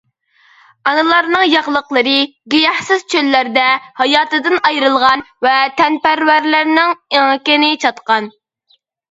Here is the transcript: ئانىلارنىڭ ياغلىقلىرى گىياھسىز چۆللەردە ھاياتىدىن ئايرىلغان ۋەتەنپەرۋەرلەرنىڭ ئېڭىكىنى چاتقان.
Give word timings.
ئانىلارنىڭ 0.91 1.43
ياغلىقلىرى 1.49 2.13
گىياھسىز 2.53 3.03
چۆللەردە 3.15 3.67
ھاياتىدىن 4.01 4.57
ئايرىلغان 4.71 5.23
ۋەتەنپەرۋەرلەرنىڭ 5.49 6.97
ئېڭىكىنى 6.97 7.71
چاتقان. 7.87 8.33